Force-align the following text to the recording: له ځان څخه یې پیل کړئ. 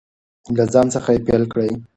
له 0.57 0.63
ځان 0.73 0.87
څخه 0.95 1.09
یې 1.15 1.23
پیل 1.27 1.43
کړئ. 1.51 1.71